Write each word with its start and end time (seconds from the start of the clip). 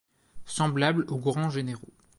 Semblable 0.47 1.05
aux 1.09 1.19
grands 1.19 1.51
généraux 1.51 1.93